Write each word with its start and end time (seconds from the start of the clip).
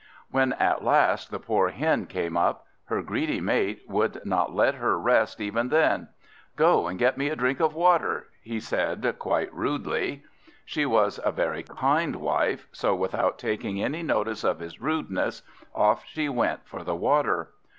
When 0.31 0.53
at 0.53 0.83
last 0.83 1.29
the 1.29 1.37
poor 1.37 1.69
Hen 1.69 2.07
came 2.07 2.35
up, 2.35 2.65
her 2.85 3.03
greedy 3.03 3.39
mate 3.39 3.83
would 3.87 4.19
not 4.25 4.51
let 4.51 4.73
her 4.73 4.97
rest 4.99 5.39
even 5.39 5.69
then. 5.69 6.07
"Go 6.55 6.87
and 6.87 6.97
get 6.97 7.19
me 7.19 7.29
a 7.29 7.35
drink 7.35 7.59
of 7.59 7.75
water," 7.75 8.25
said 8.57 9.03
he 9.05 9.11
quite 9.11 9.53
rudely. 9.53 10.23
She 10.65 10.87
was 10.87 11.19
a 11.23 11.31
very 11.31 11.61
kind 11.61 12.15
wife, 12.15 12.67
so 12.71 12.95
without 12.95 13.37
taking 13.37 13.79
any 13.79 14.01
notice 14.01 14.43
of 14.43 14.57
his 14.57 14.81
rudeness, 14.81 15.43
off 15.75 16.03
she 16.07 16.27
went 16.27 16.65
for 16.67 16.83
the 16.83 16.95
water. 16.95 17.51